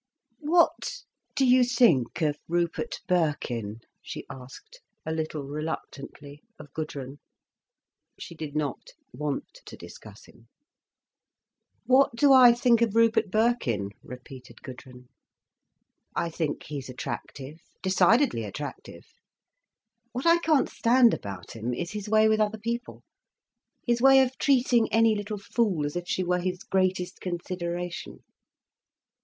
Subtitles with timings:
[0.39, 1.03] "What
[1.35, 7.19] do you think of Rupert Birkin?" she asked, a little reluctantly, of Gudrun.
[8.19, 8.81] She did not
[9.13, 10.47] want to discuss him.
[11.85, 15.09] "What do I think of Rupert Birkin?" repeated Gudrun.
[16.15, 19.05] "I think he's attractive—decidedly attractive.
[20.13, 24.91] What I can't stand about him is his way with other people—his way of treating
[24.91, 28.23] any little fool as if she were his greatest consideration.